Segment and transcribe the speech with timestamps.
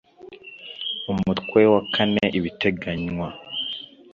[1.11, 3.27] umutwe wa kane ibiteganywa